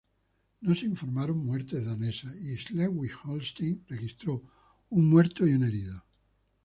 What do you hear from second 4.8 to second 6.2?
un muerto y un herido.